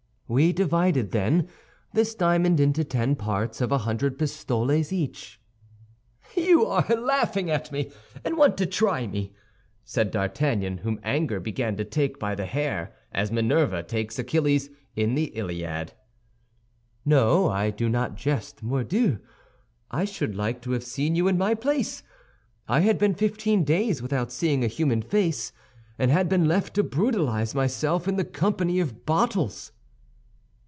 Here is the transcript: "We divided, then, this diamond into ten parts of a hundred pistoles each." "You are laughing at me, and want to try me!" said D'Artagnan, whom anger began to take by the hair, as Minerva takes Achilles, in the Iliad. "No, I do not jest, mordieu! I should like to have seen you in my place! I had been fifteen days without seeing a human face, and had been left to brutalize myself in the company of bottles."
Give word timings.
"We 0.33 0.53
divided, 0.53 1.11
then, 1.11 1.49
this 1.91 2.15
diamond 2.15 2.61
into 2.61 2.85
ten 2.85 3.17
parts 3.17 3.59
of 3.59 3.69
a 3.69 3.79
hundred 3.79 4.17
pistoles 4.17 4.93
each." 4.93 5.41
"You 6.37 6.65
are 6.67 6.87
laughing 6.87 7.49
at 7.51 7.69
me, 7.69 7.91
and 8.23 8.37
want 8.37 8.57
to 8.59 8.65
try 8.65 9.07
me!" 9.07 9.33
said 9.83 10.09
D'Artagnan, 10.09 10.77
whom 10.77 11.01
anger 11.03 11.41
began 11.41 11.75
to 11.75 11.83
take 11.83 12.17
by 12.17 12.33
the 12.33 12.45
hair, 12.45 12.93
as 13.11 13.29
Minerva 13.29 13.83
takes 13.83 14.17
Achilles, 14.17 14.69
in 14.95 15.15
the 15.15 15.33
Iliad. 15.35 15.91
"No, 17.03 17.49
I 17.49 17.69
do 17.69 17.89
not 17.89 18.15
jest, 18.15 18.63
mordieu! 18.63 19.17
I 19.91 20.05
should 20.05 20.33
like 20.33 20.61
to 20.61 20.71
have 20.71 20.83
seen 20.85 21.13
you 21.13 21.27
in 21.27 21.37
my 21.37 21.55
place! 21.55 22.03
I 22.69 22.79
had 22.79 22.97
been 22.97 23.15
fifteen 23.15 23.65
days 23.65 24.01
without 24.01 24.31
seeing 24.31 24.63
a 24.63 24.67
human 24.67 25.01
face, 25.01 25.51
and 25.99 26.09
had 26.09 26.29
been 26.29 26.47
left 26.47 26.73
to 26.75 26.83
brutalize 26.83 27.53
myself 27.53 28.07
in 28.07 28.15
the 28.15 28.23
company 28.23 28.79
of 28.79 29.05
bottles." 29.05 29.73